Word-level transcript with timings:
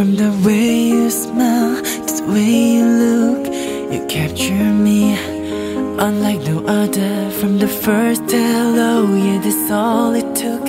From 0.00 0.16
the 0.16 0.32
way 0.46 0.88
you 0.88 1.10
smile 1.10 1.76
to 1.82 2.12
the 2.16 2.24
way 2.32 2.54
you 2.76 2.86
look, 2.86 3.44
you 3.92 4.06
capture 4.06 4.72
me 4.88 5.12
unlike 5.98 6.40
no 6.40 6.64
other. 6.64 7.30
From 7.32 7.58
the 7.58 7.68
first 7.68 8.22
hello, 8.22 9.14
yeah, 9.14 9.38
that's 9.44 9.70
all 9.70 10.14
it 10.14 10.34
took. 10.34 10.66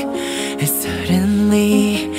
And 0.59 0.67
suddenly 0.67 2.09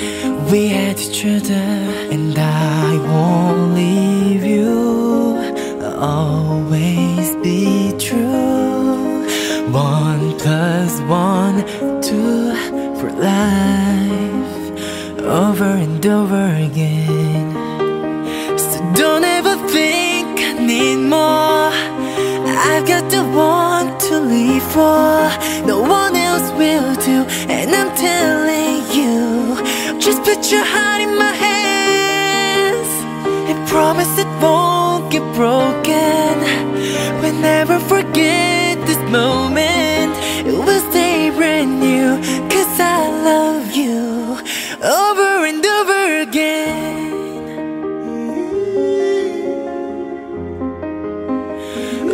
we 0.49 0.69
had 0.69 0.99
each 0.99 1.23
other, 1.23 1.67
and 2.13 2.35
I 2.35 2.97
won't 3.07 3.75
leave 3.75 4.43
you. 4.43 5.37
Always 5.95 7.35
be 7.43 7.93
true. 7.99 9.21
One 9.71 10.35
plus 10.39 10.99
one, 11.01 11.57
two 12.01 12.55
for 12.97 13.11
life, 13.11 15.21
over 15.21 15.69
and 15.85 16.03
over 16.07 16.55
again. 16.55 17.02
I've 22.75 22.87
got 22.87 23.11
the 23.11 23.23
one 23.23 23.95
to 24.07 24.19
live 24.19 24.63
for. 24.73 25.29
No 25.63 25.79
one 25.81 26.15
else 26.15 26.49
will 26.57 26.95
do, 26.95 27.17
and 27.47 27.69
I'm 27.69 27.95
telling 27.95 28.81
you, 28.97 29.55
just 29.99 30.23
put 30.23 30.51
your 30.51 30.65
heart 30.65 31.01
in 31.01 31.15
my 31.15 31.33
hands 31.47 32.89
and 33.47 33.67
promise 33.67 34.17
it 34.17 34.25
won't 34.41 35.11
get 35.11 35.21
broken. 35.35 36.33
We'll 37.21 37.39
never 37.51 37.77
forget 37.79 38.83
this 38.87 38.97
moment. 39.11 39.92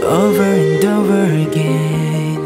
Over 0.10 0.42
and 0.42 0.84
over 0.86 1.24
again. 1.48 2.42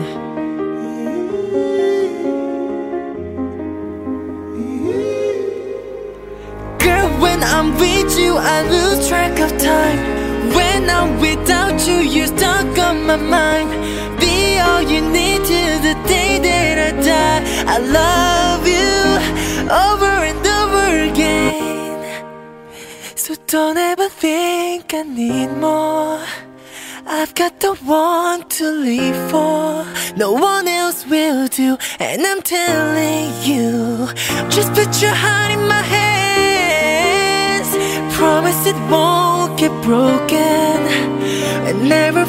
Girl, 6.77 7.07
when 7.21 7.41
I'm 7.41 7.73
with 7.77 8.19
you, 8.19 8.35
I 8.37 8.63
lose 8.63 9.07
track 9.07 9.39
of 9.39 9.57
time. 9.57 9.97
When 10.53 10.89
I'm 10.89 11.21
without 11.21 11.87
you, 11.87 11.99
you're 11.99 12.27
stuck 12.27 12.77
on 12.79 13.05
my 13.05 13.15
mind. 13.15 13.69
Be 14.19 14.59
all 14.59 14.81
you 14.81 14.99
need 14.99 15.45
till 15.45 15.79
the 15.87 15.95
day 16.05 16.39
that 16.39 16.75
I 16.87 16.91
die. 17.01 17.41
I 17.75 17.77
love 17.79 18.67
you 18.67 18.91
over 19.87 20.13
and 20.29 20.45
over 20.59 20.87
again. 21.11 22.25
So 23.15 23.35
don't 23.47 23.77
ever 23.77 24.09
think 24.09 24.93
I 24.93 25.03
need 25.03 25.47
more. 25.61 26.19
I've 27.15 27.35
got 27.35 27.59
the 27.59 27.75
one 27.85 28.41
to 28.57 28.71
live 28.71 29.29
for. 29.29 29.85
No 30.17 30.31
one 30.33 30.67
else 30.67 31.05
will 31.05 31.47
do, 31.47 31.77
and 31.99 32.25
I'm 32.25 32.41
telling 32.41 33.29
you, 33.43 34.07
just 34.49 34.73
put 34.73 34.99
your 34.99 35.13
heart 35.13 35.51
in 35.51 35.67
my 35.67 35.83
hands. 35.95 37.69
Promise 38.17 38.65
it 38.65 38.75
won't 38.89 39.59
get 39.59 39.71
broken, 39.83 40.77
and 41.67 41.87
never 41.87 42.22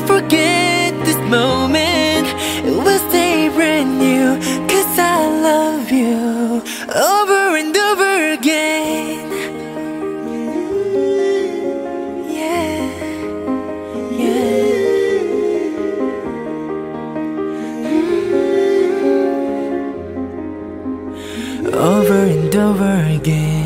over 21.73 22.15
and 22.15 22.55
over 22.57 23.07
again. 23.15 23.64